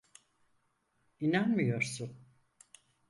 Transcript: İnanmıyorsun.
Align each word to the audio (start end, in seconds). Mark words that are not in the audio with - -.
İnanmıyorsun. 1.19 2.17